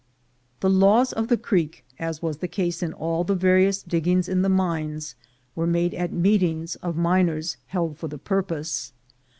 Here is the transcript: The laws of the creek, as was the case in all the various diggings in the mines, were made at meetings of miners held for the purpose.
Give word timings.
The 0.61 0.69
laws 0.71 1.13
of 1.13 1.27
the 1.27 1.37
creek, 1.37 1.85
as 1.99 2.23
was 2.23 2.37
the 2.39 2.47
case 2.47 2.81
in 2.81 2.91
all 2.91 3.23
the 3.23 3.35
various 3.35 3.83
diggings 3.83 4.27
in 4.27 4.41
the 4.41 4.49
mines, 4.49 5.13
were 5.53 5.67
made 5.67 5.93
at 5.93 6.11
meetings 6.11 6.73
of 6.77 6.97
miners 6.97 7.57
held 7.67 7.99
for 7.99 8.07
the 8.07 8.17
purpose. 8.17 8.93